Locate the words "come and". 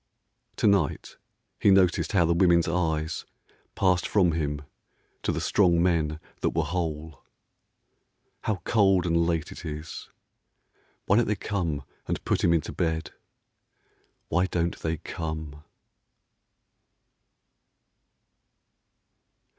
11.35-12.25